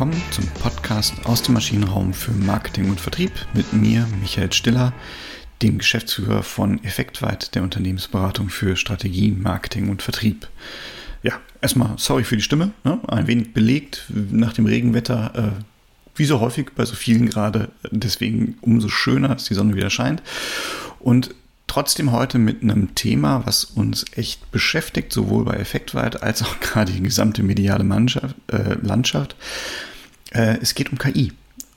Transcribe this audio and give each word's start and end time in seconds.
willkommen 0.00 0.22
zum 0.30 0.46
Podcast 0.62 1.12
aus 1.24 1.42
dem 1.42 1.52
Maschinenraum 1.52 2.14
für 2.14 2.32
Marketing 2.32 2.88
und 2.88 2.98
Vertrieb 2.98 3.32
mit 3.52 3.74
mir, 3.74 4.08
Michael 4.18 4.50
Stiller, 4.50 4.94
dem 5.60 5.76
Geschäftsführer 5.76 6.42
von 6.42 6.82
Effektweit, 6.84 7.54
der 7.54 7.62
Unternehmensberatung 7.62 8.48
für 8.48 8.76
Strategie, 8.76 9.30
Marketing 9.30 9.90
und 9.90 10.00
Vertrieb. 10.00 10.48
Ja, 11.22 11.34
erstmal 11.60 11.90
sorry 11.98 12.24
für 12.24 12.36
die 12.36 12.42
Stimme, 12.42 12.70
ne? 12.82 12.98
ein 13.08 13.26
wenig 13.26 13.52
belegt 13.52 14.06
nach 14.08 14.54
dem 14.54 14.64
Regenwetter, 14.64 15.32
äh, 15.58 15.62
wie 16.14 16.24
so 16.24 16.40
häufig 16.40 16.70
bei 16.74 16.86
so 16.86 16.94
vielen 16.94 17.28
gerade, 17.28 17.70
deswegen 17.90 18.56
umso 18.62 18.88
schöner, 18.88 19.28
dass 19.28 19.44
die 19.44 19.54
Sonne 19.54 19.76
wieder 19.76 19.90
scheint. 19.90 20.22
Und 20.98 21.34
trotzdem 21.66 22.10
heute 22.10 22.38
mit 22.38 22.62
einem 22.62 22.94
Thema, 22.94 23.42
was 23.44 23.64
uns 23.64 24.06
echt 24.16 24.50
beschäftigt, 24.50 25.12
sowohl 25.12 25.44
bei 25.44 25.56
Effektweit 25.56 26.22
als 26.22 26.42
auch 26.42 26.58
gerade 26.60 26.90
die 26.90 27.02
gesamte 27.02 27.42
mediale 27.42 27.84
Mannschaft, 27.84 28.34
äh, 28.50 28.76
Landschaft. 28.80 29.36
Äh, 30.30 30.58
es 30.60 30.74
geht 30.74 30.90
um 30.90 30.98
KI. 30.98 31.32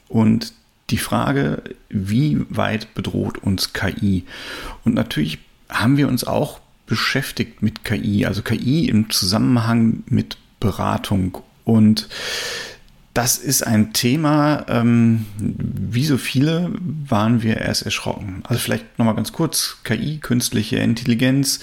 Und 0.07 0.53
die 0.89 0.98
Frage, 0.98 1.63
wie 1.89 2.45
weit 2.49 2.94
bedroht 2.94 3.38
uns 3.39 3.73
KI? 3.73 4.23
Und 4.84 4.94
natürlich 4.94 5.39
haben 5.70 5.98
wir 5.98 6.07
uns 6.07 6.23
auch 6.23 6.59
beschäftigt 6.85 7.61
mit 7.61 7.84
KI, 7.84 8.25
also 8.25 8.41
KI 8.41 8.88
im 8.88 9.09
Zusammenhang 9.09 10.03
mit 10.08 10.38
Beratung. 10.59 11.39
Und 11.63 12.09
das 13.13 13.38
ist 13.38 13.62
ein 13.62 13.94
Thema, 13.94 14.66
ähm, 14.67 15.27
wie 15.38 16.05
so 16.05 16.17
viele 16.17 16.72
waren 17.08 17.44
wir 17.44 17.58
erst 17.58 17.84
erschrocken. 17.84 18.41
Also 18.44 18.59
vielleicht 18.59 18.98
nochmal 18.98 19.13
ganz 19.13 19.31
kurz, 19.31 19.77
KI, 19.84 20.17
künstliche 20.17 20.77
Intelligenz, 20.77 21.59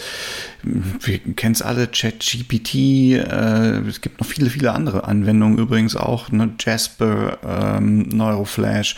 wir 0.63 1.19
kennen 1.19 1.55
es 1.55 1.63
alle, 1.63 1.89
ChatGPT, 1.89 2.75
äh, 2.75 3.81
es 3.81 4.01
gibt 4.01 4.21
noch 4.21 4.29
viele, 4.29 4.49
viele 4.49 4.73
andere 4.73 5.05
Anwendungen 5.05 5.59
übrigens 5.59 5.97
auch, 5.97 6.31
ne? 6.31 6.55
Jasper, 6.61 7.39
ähm, 7.45 8.03
Neuroflash, 8.03 8.95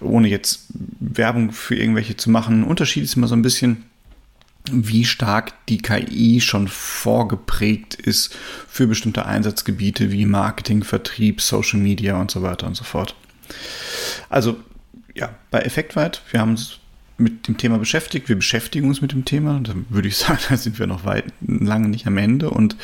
ohne 0.00 0.28
jetzt 0.28 0.66
Werbung 1.00 1.50
für 1.50 1.74
irgendwelche 1.74 2.16
zu 2.16 2.30
machen. 2.30 2.62
Unterschied 2.62 3.02
ist 3.02 3.16
immer 3.16 3.26
so 3.26 3.34
ein 3.34 3.42
bisschen, 3.42 3.84
wie 4.72 5.04
stark 5.04 5.52
die 5.66 5.78
KI 5.78 6.40
schon 6.40 6.68
vorgeprägt 6.68 7.94
ist 7.94 8.36
für 8.68 8.86
bestimmte 8.86 9.26
Einsatzgebiete 9.26 10.10
wie 10.12 10.26
Marketing, 10.26 10.84
Vertrieb, 10.84 11.40
Social 11.40 11.80
Media 11.80 12.20
und 12.20 12.30
so 12.30 12.42
weiter 12.42 12.66
und 12.66 12.76
so 12.76 12.84
fort. 12.84 13.14
Also 14.28 14.58
ja, 15.14 15.30
bei 15.50 15.60
Effektweit, 15.60 16.22
wir 16.30 16.40
haben 16.40 16.50
uns 16.50 16.78
mit 17.18 17.48
dem 17.48 17.56
Thema 17.56 17.78
beschäftigt, 17.78 18.28
wir 18.28 18.36
beschäftigen 18.36 18.88
uns 18.88 19.00
mit 19.00 19.12
dem 19.12 19.24
Thema, 19.24 19.60
da 19.60 19.74
würde 19.88 20.08
ich 20.08 20.16
sagen, 20.18 20.38
da 20.48 20.56
sind 20.56 20.78
wir 20.78 20.86
noch 20.86 21.04
weit 21.04 21.24
lange 21.40 21.88
nicht 21.88 22.06
am 22.06 22.16
Ende 22.16 22.50
und 22.50 22.76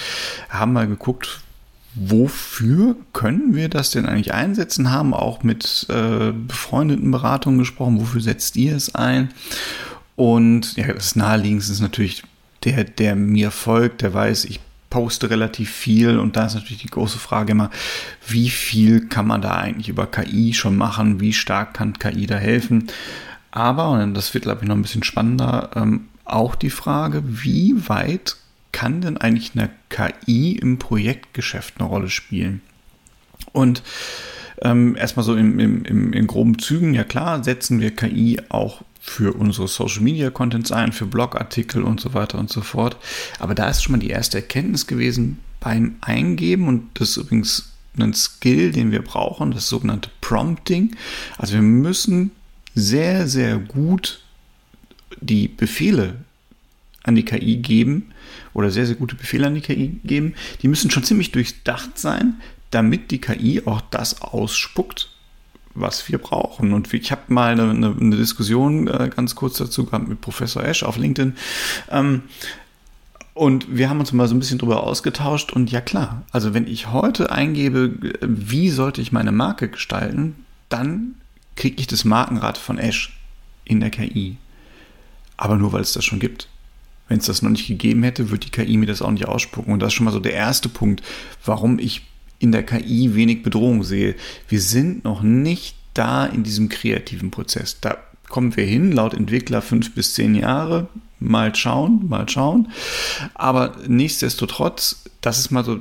haben 0.48 0.72
mal 0.72 0.88
geguckt, 0.88 1.40
wofür 1.94 2.96
können 3.12 3.54
wir 3.54 3.68
das 3.68 3.92
denn 3.92 4.06
eigentlich 4.06 4.34
einsetzen, 4.34 4.90
haben 4.90 5.14
auch 5.14 5.44
mit 5.44 5.86
äh, 5.88 6.32
befreundeten 6.32 7.10
Beratungen 7.10 7.58
gesprochen, 7.58 8.00
wofür 8.00 8.20
setzt 8.20 8.56
ihr 8.56 8.74
es 8.74 8.94
ein 8.94 9.30
und 10.16 10.76
ja, 10.76 10.92
das 10.92 11.16
Naheliegendste 11.16 11.72
ist 11.72 11.80
natürlich 11.80 12.22
der, 12.64 12.84
der 12.84 13.16
mir 13.16 13.50
folgt, 13.50 14.02
der 14.02 14.14
weiß, 14.14 14.44
ich 14.46 14.60
poste 14.90 15.28
relativ 15.28 15.70
viel 15.70 16.18
und 16.18 16.36
da 16.36 16.46
ist 16.46 16.54
natürlich 16.54 16.82
die 16.82 16.88
große 16.88 17.18
Frage 17.18 17.52
immer, 17.52 17.70
wie 18.28 18.48
viel 18.48 19.08
kann 19.08 19.26
man 19.26 19.42
da 19.42 19.56
eigentlich 19.56 19.88
über 19.88 20.06
KI 20.06 20.54
schon 20.54 20.76
machen, 20.76 21.20
wie 21.20 21.32
stark 21.32 21.74
kann 21.74 21.98
KI 21.98 22.26
da 22.26 22.36
helfen. 22.36 22.86
Aber, 23.50 23.90
und 23.90 24.14
das 24.14 24.32
wird 24.34 24.44
glaube 24.44 24.62
ich 24.62 24.68
noch 24.68 24.76
ein 24.76 24.82
bisschen 24.82 25.02
spannender, 25.02 25.70
ähm, 25.74 26.06
auch 26.24 26.54
die 26.54 26.70
Frage, 26.70 27.22
wie 27.26 27.74
weit 27.88 28.36
kann 28.72 29.00
denn 29.00 29.18
eigentlich 29.18 29.52
eine 29.54 29.70
KI 29.88 30.52
im 30.52 30.78
Projektgeschäft 30.78 31.74
eine 31.78 31.88
Rolle 31.88 32.08
spielen? 32.08 32.60
Und 33.52 33.82
ähm, 34.62 34.96
erstmal 34.96 35.24
so 35.24 35.36
im, 35.36 35.58
im, 35.58 35.84
im, 35.84 36.12
in 36.12 36.26
groben 36.26 36.58
Zügen, 36.58 36.94
ja 36.94 37.04
klar, 37.04 37.42
setzen 37.42 37.80
wir 37.80 37.94
KI 37.94 38.40
auch 38.48 38.82
für 39.06 39.34
unsere 39.34 39.68
Social 39.68 40.00
Media 40.00 40.30
Contents 40.30 40.72
ein, 40.72 40.90
für 40.90 41.04
Blogartikel 41.04 41.82
und 41.82 42.00
so 42.00 42.14
weiter 42.14 42.38
und 42.38 42.50
so 42.50 42.62
fort. 42.62 42.96
Aber 43.38 43.54
da 43.54 43.68
ist 43.68 43.82
schon 43.82 43.92
mal 43.92 43.98
die 43.98 44.08
erste 44.08 44.38
Erkenntnis 44.38 44.86
gewesen 44.86 45.40
beim 45.60 45.96
Eingeben 46.00 46.66
und 46.66 46.88
das 46.94 47.10
ist 47.10 47.16
übrigens 47.18 47.74
ein 47.98 48.14
Skill, 48.14 48.72
den 48.72 48.92
wir 48.92 49.02
brauchen, 49.02 49.50
das 49.50 49.68
sogenannte 49.68 50.08
Prompting. 50.22 50.96
Also 51.36 51.52
wir 51.52 51.62
müssen 51.62 52.30
sehr, 52.74 53.28
sehr 53.28 53.58
gut 53.58 54.22
die 55.20 55.48
Befehle 55.48 56.16
an 57.02 57.14
die 57.14 57.26
KI 57.26 57.58
geben 57.58 58.10
oder 58.54 58.70
sehr, 58.70 58.86
sehr 58.86 58.96
gute 58.96 59.16
Befehle 59.16 59.46
an 59.46 59.54
die 59.54 59.60
KI 59.60 60.00
geben. 60.02 60.34
Die 60.62 60.68
müssen 60.68 60.90
schon 60.90 61.04
ziemlich 61.04 61.30
durchdacht 61.30 61.98
sein, 61.98 62.40
damit 62.70 63.10
die 63.10 63.20
KI 63.20 63.62
auch 63.66 63.82
das 63.82 64.22
ausspuckt, 64.22 65.13
was 65.74 66.08
wir 66.08 66.18
brauchen. 66.18 66.72
Und 66.72 66.92
ich 66.92 67.10
habe 67.10 67.22
mal 67.28 67.52
eine, 67.52 67.70
eine, 67.70 67.96
eine 67.98 68.16
Diskussion 68.16 68.86
äh, 68.86 69.10
ganz 69.14 69.34
kurz 69.34 69.58
dazu 69.58 69.84
gehabt 69.84 70.08
mit 70.08 70.20
Professor 70.20 70.64
Esch 70.64 70.82
auf 70.82 70.96
LinkedIn. 70.96 71.36
Ähm, 71.90 72.22
und 73.34 73.76
wir 73.76 73.90
haben 73.90 73.98
uns 73.98 74.12
mal 74.12 74.28
so 74.28 74.34
ein 74.34 74.38
bisschen 74.38 74.58
drüber 74.58 74.84
ausgetauscht. 74.84 75.52
Und 75.52 75.72
ja 75.72 75.80
klar, 75.80 76.22
also 76.30 76.54
wenn 76.54 76.68
ich 76.68 76.92
heute 76.92 77.32
eingebe, 77.32 77.92
wie 78.20 78.70
sollte 78.70 79.00
ich 79.00 79.10
meine 79.10 79.32
Marke 79.32 79.68
gestalten, 79.68 80.36
dann 80.68 81.16
kriege 81.56 81.80
ich 81.80 81.88
das 81.88 82.04
Markenrad 82.04 82.56
von 82.56 82.78
Esch 82.78 83.18
in 83.64 83.80
der 83.80 83.90
KI. 83.90 84.36
Aber 85.36 85.56
nur 85.56 85.72
weil 85.72 85.82
es 85.82 85.92
das 85.92 86.04
schon 86.04 86.20
gibt. 86.20 86.48
Wenn 87.08 87.18
es 87.18 87.26
das 87.26 87.42
noch 87.42 87.50
nicht 87.50 87.66
gegeben 87.66 88.02
hätte, 88.04 88.30
würde 88.30 88.46
die 88.46 88.50
KI 88.50 88.76
mir 88.76 88.86
das 88.86 89.02
auch 89.02 89.10
nicht 89.10 89.26
ausspucken. 89.26 89.72
Und 89.72 89.80
das 89.80 89.88
ist 89.88 89.94
schon 89.94 90.04
mal 90.04 90.12
so 90.12 90.20
der 90.20 90.32
erste 90.32 90.68
Punkt, 90.68 91.02
warum 91.44 91.78
ich 91.80 92.02
in 92.44 92.52
der 92.52 92.62
KI 92.62 93.14
wenig 93.14 93.42
Bedrohung 93.42 93.82
sehe. 93.82 94.14
Wir 94.48 94.60
sind 94.60 95.04
noch 95.04 95.22
nicht 95.22 95.76
da 95.94 96.26
in 96.26 96.44
diesem 96.44 96.68
kreativen 96.68 97.30
Prozess. 97.30 97.80
Da 97.80 97.98
kommen 98.28 98.56
wir 98.56 98.64
hin, 98.64 98.92
laut 98.92 99.14
Entwickler 99.14 99.62
fünf 99.62 99.94
bis 99.94 100.14
zehn 100.14 100.34
Jahre. 100.34 100.88
Mal 101.20 101.54
schauen, 101.54 102.06
mal 102.08 102.28
schauen. 102.28 102.68
Aber 103.34 103.76
nichtsdestotrotz, 103.86 105.04
das 105.20 105.38
ist 105.38 105.50
mal 105.50 105.64
so 105.64 105.80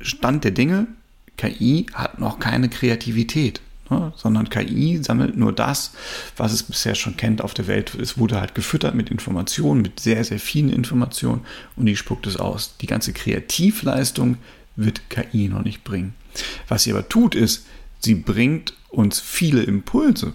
Stand 0.00 0.44
der 0.44 0.52
Dinge. 0.52 0.86
KI 1.36 1.86
hat 1.92 2.18
noch 2.18 2.38
keine 2.38 2.68
Kreativität, 2.68 3.60
ne? 3.90 4.12
sondern 4.16 4.48
KI 4.48 4.98
sammelt 5.02 5.36
nur 5.36 5.52
das, 5.52 5.92
was 6.36 6.52
es 6.52 6.62
bisher 6.62 6.94
schon 6.94 7.16
kennt 7.16 7.42
auf 7.42 7.54
der 7.54 7.66
Welt. 7.66 7.94
Es 7.94 8.18
wurde 8.18 8.40
halt 8.40 8.54
gefüttert 8.54 8.94
mit 8.94 9.10
Informationen, 9.10 9.82
mit 9.82 10.00
sehr, 10.00 10.22
sehr 10.24 10.38
vielen 10.38 10.70
Informationen 10.70 11.42
und 11.76 11.86
die 11.86 11.96
spuckt 11.96 12.26
es 12.26 12.36
aus. 12.36 12.76
Die 12.80 12.86
ganze 12.86 13.12
Kreativleistung 13.12 14.36
wird 14.76 15.10
KI 15.10 15.48
noch 15.48 15.62
nicht 15.62 15.84
bringen. 15.84 16.14
Was 16.68 16.84
sie 16.84 16.92
aber 16.92 17.08
tut, 17.08 17.34
ist, 17.34 17.66
sie 18.00 18.14
bringt 18.14 18.74
uns 18.88 19.20
viele 19.20 19.62
Impulse. 19.62 20.32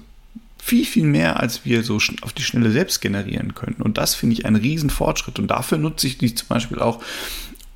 Viel, 0.60 0.86
viel 0.86 1.06
mehr, 1.06 1.40
als 1.40 1.66
wir 1.66 1.84
so 1.84 2.00
auf 2.22 2.34
die 2.34 2.42
Schnelle 2.42 2.72
selbst 2.72 3.00
generieren 3.00 3.56
können. 3.56 3.78
Und 3.80 3.98
das 3.98 4.16
finde 4.16 4.34
ich 4.34 4.46
einen 4.46 4.58
riesen 4.58 4.90
Fortschritt. 4.90 5.40
Und 5.40 5.48
dafür 5.48 5.78
nutze 5.78 6.08
ich 6.08 6.18
die 6.18 6.34
zum 6.36 6.48
Beispiel 6.50 6.80
auch, 6.80 7.02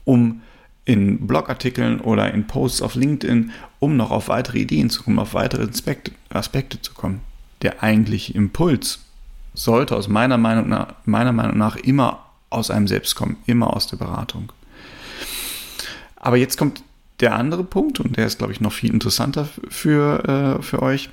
um 0.03 0.41
in 0.83 1.27
Blogartikeln 1.27 2.01
oder 2.01 2.33
in 2.33 2.47
Posts 2.47 2.81
auf 2.81 2.95
LinkedIn, 2.95 3.51
um 3.79 3.97
noch 3.97 4.11
auf 4.11 4.27
weitere 4.27 4.59
Ideen 4.59 4.89
zu 4.89 5.03
kommen, 5.03 5.19
auf 5.19 5.33
weitere 5.33 5.63
Aspekte, 5.63 6.11
Aspekte 6.29 6.81
zu 6.81 6.93
kommen. 6.93 7.21
Der 7.61 7.83
eigentliche 7.83 8.33
Impuls 8.33 9.05
sollte 9.53 9.95
aus 9.95 10.07
meiner 10.07 10.37
Meinung 10.37 10.69
nach, 10.69 10.95
meiner 11.05 11.31
Meinung 11.31 11.57
nach 11.57 11.75
immer 11.75 12.25
aus 12.49 12.71
einem 12.71 12.87
selbst 12.87 13.15
kommen, 13.15 13.37
immer 13.45 13.75
aus 13.75 13.87
der 13.87 13.97
Beratung. 13.97 14.51
Aber 16.21 16.37
jetzt 16.37 16.57
kommt 16.57 16.83
der 17.19 17.35
andere 17.35 17.63
Punkt 17.63 17.99
und 17.99 18.15
der 18.15 18.27
ist, 18.27 18.37
glaube 18.37 18.53
ich, 18.53 18.61
noch 18.61 18.71
viel 18.71 18.93
interessanter 18.93 19.49
für, 19.69 20.57
äh, 20.59 20.61
für 20.61 20.81
euch. 20.81 21.09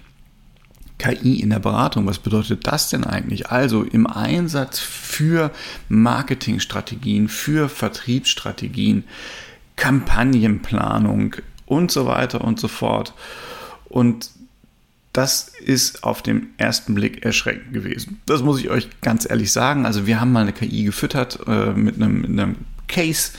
KI 0.99 1.41
in 1.41 1.51
der 1.51 1.61
Beratung, 1.61 2.07
was 2.07 2.19
bedeutet 2.19 2.67
das 2.67 2.91
denn 2.91 3.05
eigentlich? 3.05 3.51
Also 3.51 3.85
im 3.85 4.09
Einsatz 4.09 4.81
für 4.81 5.53
Marketingstrategien, 5.89 7.29
für 7.29 7.69
Vertriebsstrategien, 7.69 9.05
Kampagnenplanung 9.77 11.37
und 11.67 11.93
so 11.93 12.07
weiter 12.07 12.43
und 12.43 12.59
so 12.59 12.67
fort. 12.67 13.15
Und 13.85 14.31
das 15.13 15.53
ist 15.65 16.03
auf 16.03 16.21
den 16.21 16.49
ersten 16.59 16.95
Blick 16.95 17.25
erschreckend 17.25 17.73
gewesen. 17.73 18.21
Das 18.27 18.43
muss 18.43 18.59
ich 18.59 18.69
euch 18.69 18.89
ganz 19.01 19.29
ehrlich 19.29 19.53
sagen. 19.53 19.87
Also 19.87 20.07
wir 20.07 20.21
haben 20.21 20.33
mal 20.33 20.43
eine 20.43 20.53
KI 20.53 20.83
gefüttert 20.83 21.39
äh, 21.47 21.71
mit, 21.75 21.95
einem, 21.95 22.23
mit 22.23 22.31
einem 22.31 22.57
Case 22.89 23.33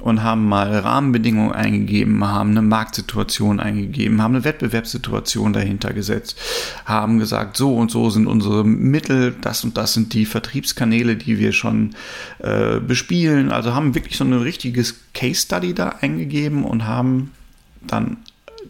und 0.00 0.22
haben 0.22 0.46
mal 0.46 0.78
Rahmenbedingungen 0.78 1.52
eingegeben, 1.52 2.24
haben 2.24 2.50
eine 2.50 2.62
Marktsituation 2.62 3.60
eingegeben, 3.60 4.22
haben 4.22 4.34
eine 4.34 4.44
Wettbewerbssituation 4.44 5.52
dahinter 5.52 5.92
gesetzt, 5.92 6.38
haben 6.84 7.18
gesagt, 7.18 7.56
so 7.56 7.76
und 7.76 7.90
so 7.90 8.10
sind 8.10 8.26
unsere 8.26 8.64
Mittel, 8.64 9.34
das 9.40 9.62
und 9.64 9.76
das 9.76 9.94
sind 9.94 10.14
die 10.14 10.26
Vertriebskanäle, 10.26 11.16
die 11.16 11.38
wir 11.38 11.52
schon 11.52 11.94
äh, 12.38 12.80
bespielen. 12.80 13.52
Also 13.52 13.74
haben 13.74 13.94
wirklich 13.94 14.16
so 14.16 14.24
ein 14.24 14.32
richtiges 14.32 14.96
Case 15.12 15.42
Study 15.42 15.74
da 15.74 15.90
eingegeben 16.00 16.64
und 16.64 16.86
haben 16.86 17.32
dann 17.82 18.18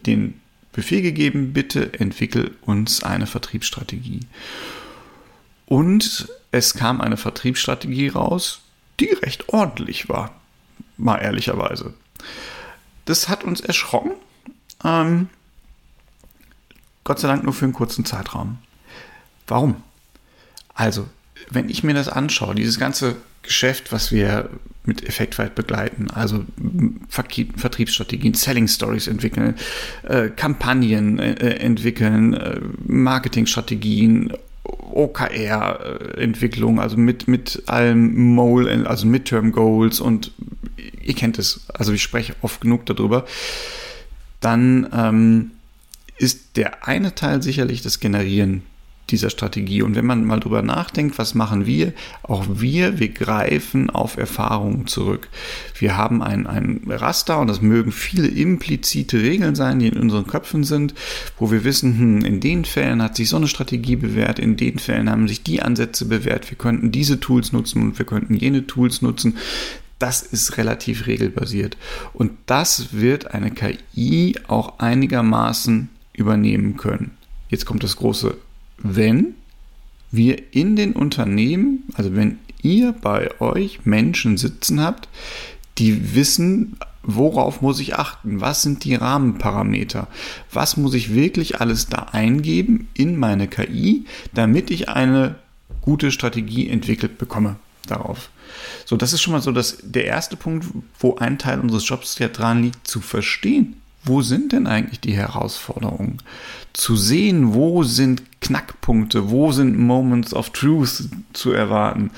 den 0.05 0.35
Befehl 0.73 1.01
gegeben, 1.01 1.53
bitte 1.53 1.93
entwickel 1.99 2.51
uns 2.61 3.03
eine 3.03 3.27
Vertriebsstrategie. 3.27 4.21
Und 5.65 6.27
es 6.51 6.73
kam 6.73 6.99
eine 6.99 7.17
Vertriebsstrategie 7.17 8.09
raus, 8.09 8.61
die 8.99 9.09
recht 9.23 9.49
ordentlich 9.49 10.09
war 10.09 10.40
mal 10.97 11.17
ehrlicherweise. 11.17 11.93
Das 13.05 13.29
hat 13.29 13.43
uns 13.43 13.61
erschrocken. 13.61 14.11
Ähm, 14.83 15.29
Gott 17.03 17.19
sei 17.19 17.27
Dank 17.27 17.43
nur 17.43 17.53
für 17.53 17.65
einen 17.65 17.73
kurzen 17.73 18.05
Zeitraum. 18.05 18.59
Warum? 19.47 19.83
Also, 20.73 21.07
wenn 21.49 21.69
ich 21.69 21.83
mir 21.83 21.93
das 21.93 22.07
anschaue, 22.07 22.55
dieses 22.55 22.79
ganze 22.79 23.17
Geschäft, 23.43 23.91
was 23.91 24.11
wir 24.11 24.49
mit 24.83 25.07
Effektweit 25.07 25.55
begleiten, 25.55 26.09
also 26.11 26.45
Vertriebsstrategien, 27.09 28.33
Selling 28.33 28.67
Stories 28.67 29.07
entwickeln, 29.07 29.55
äh, 30.03 30.29
Kampagnen 30.29 31.19
äh, 31.19 31.55
entwickeln, 31.55 32.33
äh, 32.33 32.59
Marketingstrategien, 32.85 34.33
OKR-Entwicklung, 34.63 36.79
also 36.79 36.97
mit, 36.97 37.27
mit 37.27 37.63
allem 37.67 38.35
Mole, 38.35 38.87
also 38.87 39.07
Midterm 39.07 39.51
Goals 39.51 39.99
und 39.99 40.31
ihr 41.03 41.13
kennt 41.13 41.39
es, 41.39 41.61
also 41.73 41.93
ich 41.93 42.01
spreche 42.01 42.35
oft 42.41 42.61
genug 42.61 42.85
darüber, 42.85 43.25
dann 44.39 44.89
ähm, 44.93 45.51
ist 46.17 46.57
der 46.57 46.87
eine 46.87 47.15
Teil 47.15 47.41
sicherlich 47.41 47.81
das 47.81 47.99
Generieren 47.99 48.63
dieser 49.11 49.29
Strategie. 49.29 49.81
Und 49.81 49.95
wenn 49.95 50.05
man 50.05 50.25
mal 50.25 50.39
drüber 50.39 50.61
nachdenkt, 50.61 51.17
was 51.17 51.35
machen 51.35 51.65
wir? 51.65 51.93
Auch 52.23 52.45
wir, 52.49 52.99
wir 52.99 53.09
greifen 53.09 53.89
auf 53.89 54.17
Erfahrungen 54.17 54.87
zurück. 54.87 55.29
Wir 55.77 55.97
haben 55.97 56.21
ein, 56.21 56.47
ein 56.47 56.81
Raster 56.87 57.39
und 57.39 57.47
das 57.47 57.61
mögen 57.61 57.91
viele 57.91 58.27
implizite 58.27 59.21
Regeln 59.21 59.55
sein, 59.55 59.79
die 59.79 59.87
in 59.87 59.97
unseren 59.97 60.27
Köpfen 60.27 60.63
sind, 60.63 60.93
wo 61.37 61.51
wir 61.51 61.63
wissen, 61.63 61.97
hm, 61.97 62.25
in 62.25 62.39
den 62.39 62.65
Fällen 62.65 63.01
hat 63.01 63.15
sich 63.15 63.29
so 63.29 63.37
eine 63.37 63.47
Strategie 63.47 63.95
bewährt, 63.95 64.39
in 64.39 64.55
den 64.57 64.79
Fällen 64.79 65.09
haben 65.09 65.27
sich 65.27 65.43
die 65.43 65.61
Ansätze 65.61 66.05
bewährt, 66.05 66.49
wir 66.49 66.57
könnten 66.57 66.91
diese 66.91 67.19
Tools 67.19 67.51
nutzen 67.51 67.81
und 67.81 67.99
wir 67.99 68.05
könnten 68.05 68.35
jene 68.35 68.65
Tools 68.67 69.01
nutzen. 69.01 69.37
Das 70.01 70.21
ist 70.21 70.57
relativ 70.57 71.07
regelbasiert. 71.07 71.77
Und 72.13 72.31
das 72.45 72.93
wird 72.93 73.33
eine 73.33 73.51
KI 73.51 74.35
auch 74.47 74.79
einigermaßen 74.79 75.89
übernehmen 76.13 76.77
können. 76.77 77.11
Jetzt 77.49 77.65
kommt 77.65 77.83
das 77.83 77.97
große 77.97 78.37
wenn 78.83 79.35
wir 80.11 80.53
in 80.53 80.75
den 80.75 80.93
Unternehmen, 80.93 81.83
also 81.93 82.15
wenn 82.15 82.39
ihr 82.61 82.93
bei 82.93 83.39
euch 83.39 83.85
Menschen 83.85 84.37
sitzen 84.37 84.81
habt, 84.81 85.07
die 85.77 86.15
wissen, 86.15 86.77
worauf 87.03 87.61
muss 87.61 87.79
ich 87.79 87.95
achten, 87.95 88.41
was 88.41 88.61
sind 88.61 88.83
die 88.83 88.95
Rahmenparameter, 88.95 90.07
was 90.51 90.77
muss 90.77 90.93
ich 90.93 91.15
wirklich 91.15 91.59
alles 91.59 91.87
da 91.87 92.07
eingeben 92.11 92.89
in 92.93 93.17
meine 93.17 93.47
KI, 93.47 94.05
damit 94.33 94.69
ich 94.69 94.89
eine 94.89 95.35
gute 95.81 96.11
Strategie 96.11 96.69
entwickelt 96.69 97.17
bekomme 97.17 97.55
darauf. 97.87 98.29
So, 98.85 98.97
das 98.97 99.13
ist 99.13 99.21
schon 99.21 99.33
mal 99.33 99.41
so 99.41 99.51
dass 99.51 99.77
der 99.81 100.05
erste 100.05 100.35
Punkt, 100.35 100.65
wo 100.99 101.15
ein 101.15 101.37
Teil 101.39 101.59
unseres 101.59 101.87
Jobs 101.87 102.19
ja 102.19 102.27
dran 102.27 102.63
liegt, 102.63 102.87
zu 102.87 103.01
verstehen, 103.01 103.77
wo 104.03 104.21
sind 104.21 104.51
denn 104.51 104.67
eigentlich 104.67 104.99
die 104.99 105.13
Herausforderungen? 105.13 106.17
Zu 106.73 106.95
sehen, 106.95 107.53
wo 107.53 107.83
sind 107.83 108.23
Knackpunkte, 108.41 109.29
wo 109.29 109.51
sind 109.51 109.77
Moments 109.77 110.33
of 110.33 110.49
Truth 110.49 111.03
zu 111.33 111.51
erwarten. 111.51 112.11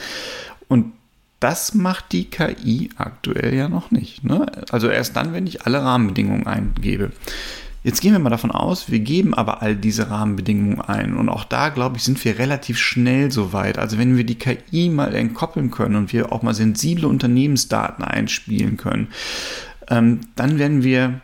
Und 0.69 0.93
das 1.41 1.73
macht 1.73 2.13
die 2.13 2.29
KI 2.29 2.89
aktuell 2.95 3.53
ja 3.53 3.67
noch 3.67 3.91
nicht. 3.91 4.23
Ne? 4.23 4.45
Also 4.71 4.87
erst 4.87 5.17
dann, 5.17 5.33
wenn 5.33 5.45
ich 5.45 5.65
alle 5.65 5.83
Rahmenbedingungen 5.83 6.47
eingebe. 6.47 7.11
Jetzt 7.83 7.99
gehen 7.99 8.13
wir 8.13 8.19
mal 8.19 8.29
davon 8.29 8.51
aus, 8.51 8.89
wir 8.89 8.99
geben 8.99 9.33
aber 9.33 9.61
all 9.61 9.75
diese 9.75 10.09
Rahmenbedingungen 10.09 10.79
ein. 10.79 11.17
Und 11.17 11.27
auch 11.27 11.43
da, 11.43 11.69
glaube 11.69 11.97
ich, 11.97 12.03
sind 12.03 12.23
wir 12.23 12.39
relativ 12.39 12.77
schnell 12.77 13.29
so 13.29 13.51
weit. 13.51 13.77
Also 13.77 13.97
wenn 13.97 14.15
wir 14.15 14.23
die 14.23 14.35
KI 14.35 14.89
mal 14.89 15.13
entkoppeln 15.13 15.69
können 15.69 15.97
und 15.97 16.13
wir 16.13 16.31
auch 16.31 16.43
mal 16.43 16.53
sensible 16.53 17.07
Unternehmensdaten 17.07 18.03
einspielen 18.05 18.77
können, 18.77 19.09
ähm, 19.89 20.21
dann 20.35 20.59
werden 20.59 20.83
wir 20.83 21.21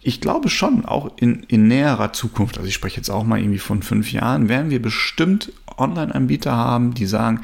ich 0.00 0.20
glaube 0.20 0.48
schon, 0.48 0.84
auch 0.84 1.10
in, 1.18 1.42
in 1.48 1.68
näherer 1.68 2.12
Zukunft, 2.12 2.56
also 2.56 2.68
ich 2.68 2.74
spreche 2.74 2.96
jetzt 2.96 3.10
auch 3.10 3.24
mal 3.24 3.40
irgendwie 3.40 3.58
von 3.58 3.82
fünf 3.82 4.12
Jahren, 4.12 4.48
werden 4.48 4.70
wir 4.70 4.80
bestimmt 4.80 5.52
Online-Anbieter 5.78 6.52
haben, 6.52 6.94
die 6.94 7.06
sagen, 7.06 7.40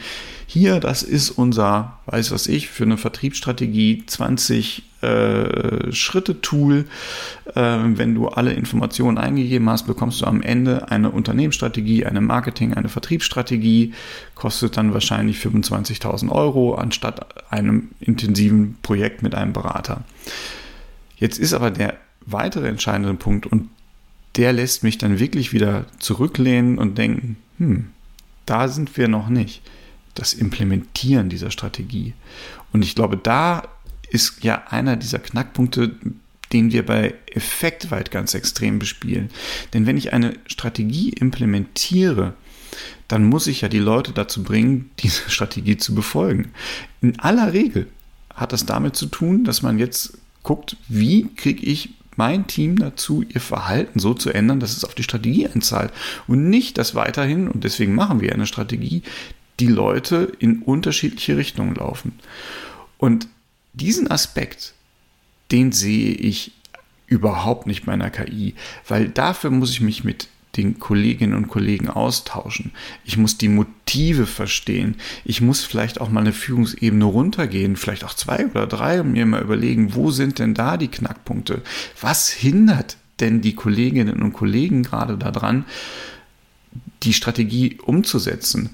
hier, 0.46 0.78
das 0.78 1.02
ist 1.02 1.30
unser, 1.30 1.98
weiß 2.06 2.30
was 2.30 2.46
ich, 2.46 2.68
für 2.68 2.84
eine 2.84 2.96
Vertriebsstrategie 2.96 4.04
20 4.06 4.82
äh, 5.00 5.92
Schritte-Tool. 5.92 6.86
Äh, 7.54 7.60
wenn 7.60 8.14
du 8.14 8.28
alle 8.28 8.52
Informationen 8.52 9.18
eingegeben 9.18 9.68
hast, 9.68 9.86
bekommst 9.86 10.20
du 10.20 10.26
am 10.26 10.42
Ende 10.42 10.90
eine 10.90 11.10
Unternehmensstrategie, 11.10 12.06
eine 12.06 12.20
Marketing-, 12.20 12.74
eine 12.74 12.88
Vertriebsstrategie, 12.88 13.94
kostet 14.34 14.76
dann 14.76 14.94
wahrscheinlich 14.94 15.38
25.000 15.38 16.30
Euro 16.30 16.74
anstatt 16.74 17.50
einem 17.52 17.90
intensiven 18.00 18.76
Projekt 18.82 19.22
mit 19.22 19.34
einem 19.34 19.52
Berater. 19.52 20.04
Jetzt 21.16 21.38
ist 21.38 21.52
aber 21.52 21.70
der 21.70 21.94
weitere 22.26 22.68
entscheidende 22.68 23.14
Punkt 23.14 23.46
und 23.46 23.68
der 24.36 24.52
lässt 24.52 24.82
mich 24.82 24.98
dann 24.98 25.18
wirklich 25.18 25.52
wieder 25.52 25.86
zurücklehnen 25.98 26.78
und 26.78 26.98
denken, 26.98 27.36
hm, 27.58 27.86
da 28.46 28.68
sind 28.68 28.96
wir 28.96 29.08
noch 29.08 29.28
nicht. 29.28 29.62
Das 30.14 30.32
Implementieren 30.32 31.28
dieser 31.28 31.50
Strategie. 31.50 32.14
Und 32.72 32.82
ich 32.82 32.94
glaube, 32.94 33.16
da 33.16 33.68
ist 34.08 34.44
ja 34.44 34.64
einer 34.68 34.96
dieser 34.96 35.18
Knackpunkte, 35.18 35.96
den 36.52 36.72
wir 36.72 36.86
bei 36.86 37.14
Effektweit 37.26 38.10
ganz 38.10 38.34
extrem 38.34 38.78
bespielen. 38.78 39.30
Denn 39.72 39.86
wenn 39.86 39.96
ich 39.96 40.12
eine 40.12 40.34
Strategie 40.46 41.10
implementiere, 41.10 42.34
dann 43.08 43.24
muss 43.24 43.46
ich 43.48 43.62
ja 43.62 43.68
die 43.68 43.80
Leute 43.80 44.12
dazu 44.12 44.42
bringen, 44.42 44.90
diese 45.00 45.30
Strategie 45.30 45.76
zu 45.76 45.94
befolgen. 45.94 46.52
In 47.00 47.18
aller 47.18 47.52
Regel 47.52 47.88
hat 48.34 48.52
das 48.52 48.66
damit 48.66 48.96
zu 48.96 49.06
tun, 49.06 49.44
dass 49.44 49.62
man 49.62 49.78
jetzt 49.78 50.18
guckt, 50.42 50.76
wie 50.88 51.28
kriege 51.34 51.64
ich 51.64 51.90
mein 52.16 52.46
Team 52.46 52.76
dazu, 52.76 53.22
ihr 53.22 53.40
Verhalten 53.40 53.98
so 53.98 54.14
zu 54.14 54.30
ändern, 54.30 54.60
dass 54.60 54.76
es 54.76 54.84
auf 54.84 54.94
die 54.94 55.02
Strategie 55.02 55.48
einzahlt. 55.48 55.92
Und 56.26 56.48
nicht, 56.48 56.78
dass 56.78 56.94
weiterhin, 56.94 57.48
und 57.48 57.64
deswegen 57.64 57.94
machen 57.94 58.20
wir 58.20 58.32
eine 58.32 58.46
Strategie, 58.46 59.02
die 59.60 59.66
Leute 59.68 60.32
in 60.38 60.62
unterschiedliche 60.62 61.36
Richtungen 61.36 61.74
laufen. 61.74 62.18
Und 62.98 63.28
diesen 63.72 64.10
Aspekt, 64.10 64.74
den 65.52 65.72
sehe 65.72 66.12
ich 66.12 66.52
überhaupt 67.06 67.66
nicht 67.66 67.86
bei 67.86 67.92
einer 67.92 68.10
KI, 68.10 68.54
weil 68.88 69.08
dafür 69.08 69.50
muss 69.50 69.70
ich 69.70 69.80
mich 69.80 70.04
mit 70.04 70.28
den 70.56 70.78
Kolleginnen 70.78 71.34
und 71.34 71.48
Kollegen 71.48 71.88
austauschen. 71.88 72.72
Ich 73.04 73.16
muss 73.16 73.38
die 73.38 73.48
Motive 73.48 74.26
verstehen. 74.26 74.96
Ich 75.24 75.40
muss 75.40 75.64
vielleicht 75.64 76.00
auch 76.00 76.10
mal 76.10 76.20
eine 76.20 76.32
Führungsebene 76.32 77.04
runtergehen, 77.04 77.76
vielleicht 77.76 78.04
auch 78.04 78.14
zwei 78.14 78.46
oder 78.46 78.66
drei 78.66 79.00
und 79.00 79.12
mir 79.12 79.26
mal 79.26 79.42
überlegen, 79.42 79.94
wo 79.94 80.10
sind 80.10 80.38
denn 80.38 80.54
da 80.54 80.76
die 80.76 80.88
Knackpunkte? 80.88 81.62
Was 82.00 82.30
hindert 82.30 82.96
denn 83.20 83.40
die 83.40 83.54
Kolleginnen 83.54 84.22
und 84.22 84.32
Kollegen 84.32 84.82
gerade 84.82 85.16
daran, 85.16 85.64
die 87.02 87.12
Strategie 87.12 87.78
umzusetzen? 87.82 88.70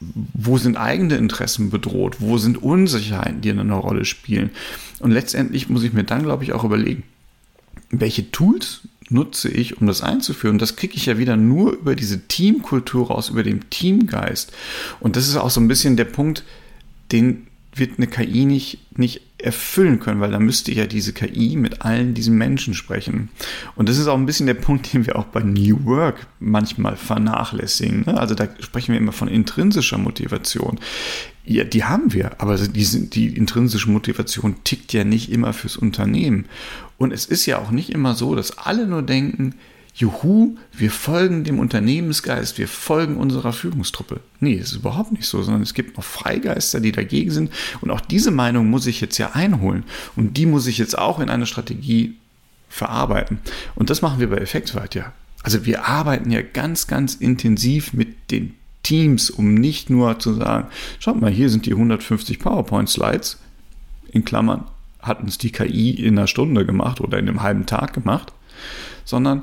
Wo 0.00 0.58
sind 0.58 0.76
eigene 0.76 1.16
Interessen 1.16 1.70
bedroht? 1.70 2.16
Wo 2.20 2.38
sind 2.38 2.62
Unsicherheiten, 2.62 3.40
die 3.40 3.50
eine 3.50 3.72
Rolle 3.74 4.04
spielen? 4.04 4.50
Und 5.00 5.10
letztendlich 5.10 5.68
muss 5.68 5.82
ich 5.82 5.92
mir 5.92 6.04
dann, 6.04 6.22
glaube 6.22 6.44
ich, 6.44 6.52
auch 6.52 6.64
überlegen, 6.64 7.02
welche 7.90 8.30
Tools 8.30 8.82
nutze 9.10 9.48
ich, 9.48 9.80
um 9.80 9.86
das 9.86 10.02
einzuführen. 10.02 10.58
Das 10.58 10.76
kriege 10.76 10.94
ich 10.96 11.06
ja 11.06 11.18
wieder 11.18 11.36
nur 11.36 11.72
über 11.72 11.94
diese 11.94 12.26
Teamkultur 12.26 13.08
raus, 13.08 13.30
über 13.30 13.42
den 13.42 13.68
Teamgeist. 13.70 14.52
Und 15.00 15.16
das 15.16 15.28
ist 15.28 15.36
auch 15.36 15.50
so 15.50 15.60
ein 15.60 15.68
bisschen 15.68 15.96
der 15.96 16.04
Punkt, 16.04 16.44
den 17.12 17.46
wird 17.74 17.92
eine 17.96 18.06
KI 18.06 18.44
nicht, 18.44 18.78
nicht 18.98 19.22
erfüllen 19.38 20.00
können, 20.00 20.20
weil 20.20 20.32
da 20.32 20.40
müsste 20.40 20.72
ja 20.72 20.86
diese 20.86 21.12
KI 21.12 21.56
mit 21.56 21.82
allen 21.82 22.14
diesen 22.14 22.36
Menschen 22.36 22.74
sprechen. 22.74 23.28
Und 23.76 23.88
das 23.88 23.96
ist 23.96 24.08
auch 24.08 24.16
ein 24.16 24.26
bisschen 24.26 24.46
der 24.46 24.54
Punkt, 24.54 24.92
den 24.92 25.06
wir 25.06 25.16
auch 25.16 25.26
bei 25.26 25.40
New 25.40 25.84
Work 25.84 26.26
manchmal 26.40 26.96
vernachlässigen. 26.96 28.02
Ne? 28.06 28.18
Also 28.18 28.34
da 28.34 28.48
sprechen 28.58 28.92
wir 28.92 29.00
immer 29.00 29.12
von 29.12 29.28
intrinsischer 29.28 29.98
Motivation. 29.98 30.80
Ja, 31.44 31.64
die 31.64 31.84
haben 31.84 32.12
wir, 32.12 32.32
aber 32.42 32.58
die, 32.58 33.10
die 33.10 33.28
intrinsische 33.28 33.90
Motivation 33.90 34.56
tickt 34.64 34.92
ja 34.92 35.04
nicht 35.04 35.30
immer 35.30 35.52
fürs 35.52 35.76
Unternehmen. 35.76 36.46
Und 36.98 37.12
es 37.12 37.24
ist 37.24 37.46
ja 37.46 37.58
auch 37.58 37.70
nicht 37.70 37.90
immer 37.90 38.14
so, 38.14 38.34
dass 38.34 38.58
alle 38.58 38.86
nur 38.86 39.02
denken, 39.02 39.54
juhu, 39.94 40.56
wir 40.72 40.90
folgen 40.90 41.44
dem 41.44 41.58
Unternehmensgeist, 41.58 42.58
wir 42.58 42.68
folgen 42.68 43.16
unserer 43.16 43.52
Führungstruppe. 43.52 44.20
Nee, 44.40 44.54
ist 44.54 44.74
überhaupt 44.74 45.12
nicht 45.12 45.26
so, 45.26 45.42
sondern 45.42 45.62
es 45.62 45.74
gibt 45.74 45.96
noch 45.96 46.04
Freigeister, 46.04 46.80
die 46.80 46.92
dagegen 46.92 47.30
sind. 47.30 47.52
Und 47.80 47.90
auch 47.90 48.00
diese 48.00 48.30
Meinung 48.30 48.70
muss 48.70 48.86
ich 48.86 49.00
jetzt 49.00 49.18
ja 49.18 49.32
einholen. 49.32 49.84
Und 50.16 50.36
die 50.36 50.46
muss 50.46 50.66
ich 50.66 50.78
jetzt 50.78 50.96
auch 50.96 51.18
in 51.18 51.30
eine 51.30 51.46
Strategie 51.46 52.16
verarbeiten. 52.68 53.40
Und 53.74 53.90
das 53.90 54.02
machen 54.02 54.20
wir 54.20 54.30
bei 54.30 54.36
Effektweit 54.36 54.94
ja. 54.94 55.12
Also 55.42 55.64
wir 55.66 55.86
arbeiten 55.86 56.30
ja 56.30 56.42
ganz, 56.42 56.86
ganz 56.86 57.14
intensiv 57.14 57.92
mit 57.92 58.30
den 58.30 58.54
Teams, 58.82 59.30
um 59.30 59.54
nicht 59.54 59.90
nur 59.90 60.18
zu 60.18 60.34
sagen, 60.34 60.68
schaut 60.98 61.20
mal, 61.20 61.30
hier 61.30 61.50
sind 61.50 61.66
die 61.66 61.72
150 61.72 62.38
PowerPoint-Slides, 62.38 63.38
in 64.10 64.24
Klammern, 64.24 64.64
hat 65.00 65.20
uns 65.20 65.38
die 65.38 65.52
KI 65.52 65.90
in 65.90 66.18
einer 66.18 66.26
Stunde 66.26 66.64
gemacht 66.64 67.00
oder 67.00 67.18
in 67.18 67.28
einem 67.28 67.42
halben 67.42 67.66
Tag 67.66 67.92
gemacht, 67.92 68.32
sondern 69.04 69.42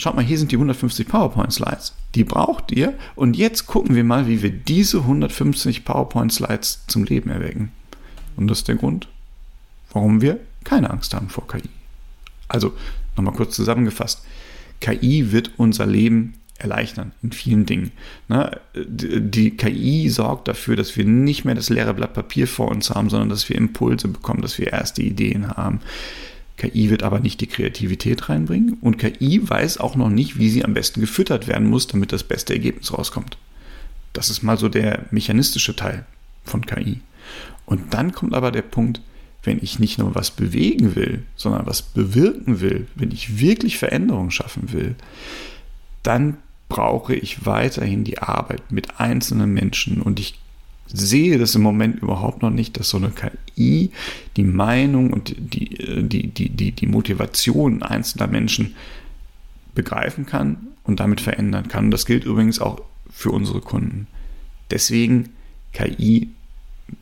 Schaut 0.00 0.16
mal, 0.16 0.24
hier 0.24 0.38
sind 0.38 0.50
die 0.50 0.56
150 0.56 1.06
PowerPoint-Slides. 1.08 1.94
Die 2.14 2.24
braucht 2.24 2.72
ihr. 2.72 2.94
Und 3.16 3.36
jetzt 3.36 3.66
gucken 3.66 3.94
wir 3.94 4.02
mal, 4.02 4.26
wie 4.26 4.42
wir 4.42 4.50
diese 4.50 5.00
150 5.00 5.84
PowerPoint-Slides 5.84 6.84
zum 6.86 7.04
Leben 7.04 7.28
erwecken. 7.28 7.70
Und 8.36 8.48
das 8.48 8.60
ist 8.60 8.68
der 8.68 8.76
Grund, 8.76 9.08
warum 9.92 10.22
wir 10.22 10.40
keine 10.64 10.88
Angst 10.88 11.12
haben 11.12 11.28
vor 11.28 11.46
KI. 11.46 11.68
Also, 12.48 12.72
nochmal 13.14 13.34
kurz 13.34 13.54
zusammengefasst. 13.54 14.24
KI 14.80 15.32
wird 15.32 15.50
unser 15.58 15.84
Leben 15.84 16.32
erleichtern 16.56 17.12
in 17.22 17.32
vielen 17.32 17.66
Dingen. 17.66 17.92
Die 18.74 19.50
KI 19.50 20.08
sorgt 20.08 20.48
dafür, 20.48 20.76
dass 20.76 20.96
wir 20.96 21.04
nicht 21.04 21.44
mehr 21.44 21.54
das 21.54 21.68
leere 21.68 21.92
Blatt 21.92 22.14
Papier 22.14 22.48
vor 22.48 22.70
uns 22.70 22.88
haben, 22.88 23.10
sondern 23.10 23.28
dass 23.28 23.50
wir 23.50 23.56
Impulse 23.56 24.08
bekommen, 24.08 24.40
dass 24.40 24.58
wir 24.58 24.72
erste 24.72 25.02
Ideen 25.02 25.48
haben. 25.48 25.80
KI 26.60 26.90
wird 26.90 27.02
aber 27.02 27.20
nicht 27.20 27.40
die 27.40 27.46
Kreativität 27.46 28.28
reinbringen 28.28 28.76
und 28.82 28.98
KI 28.98 29.40
weiß 29.48 29.78
auch 29.78 29.96
noch 29.96 30.10
nicht, 30.10 30.38
wie 30.38 30.50
sie 30.50 30.62
am 30.62 30.74
besten 30.74 31.00
gefüttert 31.00 31.48
werden 31.48 31.66
muss, 31.66 31.86
damit 31.86 32.12
das 32.12 32.22
beste 32.22 32.52
Ergebnis 32.52 32.92
rauskommt. 32.92 33.38
Das 34.12 34.28
ist 34.28 34.42
mal 34.42 34.58
so 34.58 34.68
der 34.68 35.06
mechanistische 35.10 35.74
Teil 35.74 36.04
von 36.44 36.66
KI. 36.66 37.00
Und 37.64 37.94
dann 37.94 38.12
kommt 38.12 38.34
aber 38.34 38.52
der 38.52 38.60
Punkt, 38.60 39.00
wenn 39.42 39.58
ich 39.62 39.78
nicht 39.78 39.98
nur 39.98 40.14
was 40.14 40.30
bewegen 40.32 40.96
will, 40.96 41.24
sondern 41.34 41.64
was 41.64 41.80
bewirken 41.80 42.60
will, 42.60 42.86
wenn 42.94 43.10
ich 43.10 43.40
wirklich 43.40 43.78
Veränderungen 43.78 44.30
schaffen 44.30 44.70
will, 44.72 44.96
dann 46.02 46.36
brauche 46.68 47.14
ich 47.14 47.46
weiterhin 47.46 48.04
die 48.04 48.18
Arbeit 48.18 48.70
mit 48.70 49.00
einzelnen 49.00 49.54
Menschen 49.54 50.02
und 50.02 50.20
ich 50.20 50.38
sehe 50.92 51.38
das 51.38 51.54
im 51.54 51.62
Moment 51.62 52.02
überhaupt 52.02 52.42
noch 52.42 52.50
nicht, 52.50 52.78
dass 52.78 52.90
so 52.90 52.96
eine 52.96 53.10
KI 53.10 53.90
die 54.36 54.44
Meinung 54.44 55.12
und 55.12 55.34
die, 55.38 55.68
die, 56.02 56.28
die, 56.28 56.48
die, 56.48 56.72
die 56.72 56.86
Motivation 56.86 57.82
einzelner 57.82 58.26
Menschen 58.26 58.74
begreifen 59.74 60.26
kann 60.26 60.68
und 60.84 61.00
damit 61.00 61.20
verändern 61.20 61.68
kann. 61.68 61.90
Das 61.90 62.06
gilt 62.06 62.24
übrigens 62.24 62.58
auch 62.60 62.82
für 63.10 63.30
unsere 63.30 63.60
Kunden. 63.60 64.06
Deswegen 64.70 65.30
KI 65.72 66.30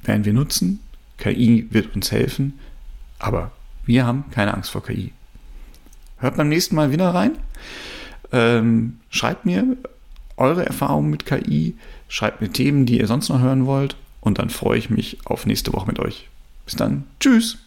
werden 0.02 0.24
wir 0.24 0.32
nutzen, 0.32 0.80
KI 1.16 1.66
wird 1.70 1.94
uns 1.94 2.12
helfen, 2.12 2.58
aber 3.18 3.52
wir 3.84 4.06
haben 4.06 4.24
keine 4.30 4.54
Angst 4.54 4.70
vor 4.70 4.84
KI. 4.84 5.12
Hört 6.18 6.36
beim 6.36 6.48
nächsten 6.48 6.74
Mal 6.74 6.92
wieder 6.92 7.14
rein. 7.14 7.32
Ähm, 8.32 8.98
schreibt 9.08 9.46
mir 9.46 9.76
eure 10.38 10.64
Erfahrungen 10.64 11.10
mit 11.10 11.26
KI, 11.26 11.74
schreibt 12.08 12.40
mir 12.40 12.50
Themen, 12.50 12.86
die 12.86 12.98
ihr 12.98 13.06
sonst 13.06 13.28
noch 13.28 13.40
hören 13.40 13.66
wollt 13.66 13.96
und 14.20 14.38
dann 14.38 14.50
freue 14.50 14.78
ich 14.78 14.90
mich 14.90 15.18
auf 15.24 15.46
nächste 15.46 15.72
Woche 15.72 15.86
mit 15.86 15.98
euch. 15.98 16.28
Bis 16.64 16.76
dann. 16.76 17.04
Tschüss. 17.20 17.58